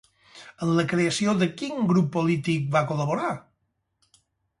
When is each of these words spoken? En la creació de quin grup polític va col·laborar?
En 0.67 0.71
la 0.77 0.85
creació 0.93 1.35
de 1.41 1.47
quin 1.59 1.83
grup 1.91 2.07
polític 2.15 2.65
va 2.77 2.81
col·laborar? 2.93 3.29